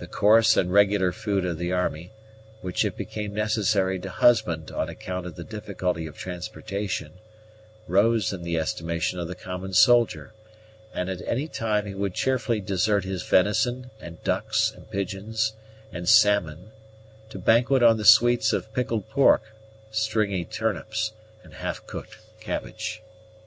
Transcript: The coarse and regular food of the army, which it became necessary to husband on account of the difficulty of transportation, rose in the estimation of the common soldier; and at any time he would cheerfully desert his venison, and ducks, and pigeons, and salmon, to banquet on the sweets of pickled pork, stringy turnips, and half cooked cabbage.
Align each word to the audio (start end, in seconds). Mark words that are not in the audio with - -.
The 0.00 0.06
coarse 0.06 0.54
and 0.54 0.70
regular 0.70 1.12
food 1.12 1.46
of 1.46 1.56
the 1.56 1.72
army, 1.72 2.12
which 2.60 2.84
it 2.84 2.94
became 2.94 3.32
necessary 3.32 3.98
to 4.00 4.10
husband 4.10 4.70
on 4.70 4.90
account 4.90 5.24
of 5.24 5.34
the 5.36 5.44
difficulty 5.44 6.06
of 6.06 6.14
transportation, 6.18 7.12
rose 7.88 8.34
in 8.34 8.42
the 8.42 8.58
estimation 8.58 9.18
of 9.18 9.28
the 9.28 9.34
common 9.34 9.72
soldier; 9.72 10.34
and 10.92 11.08
at 11.08 11.26
any 11.26 11.48
time 11.48 11.86
he 11.86 11.94
would 11.94 12.12
cheerfully 12.12 12.60
desert 12.60 13.04
his 13.04 13.22
venison, 13.22 13.90
and 13.98 14.22
ducks, 14.22 14.72
and 14.76 14.90
pigeons, 14.90 15.54
and 15.90 16.06
salmon, 16.06 16.70
to 17.30 17.38
banquet 17.38 17.82
on 17.82 17.96
the 17.96 18.04
sweets 18.04 18.52
of 18.52 18.74
pickled 18.74 19.08
pork, 19.08 19.56
stringy 19.90 20.44
turnips, 20.44 21.12
and 21.42 21.54
half 21.54 21.86
cooked 21.86 22.18
cabbage. 22.40 23.00